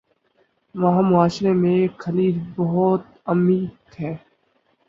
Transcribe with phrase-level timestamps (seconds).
[0.75, 3.01] وہاں معاشرے میں ایک خلیج بہت
[3.25, 4.13] عمیق ہے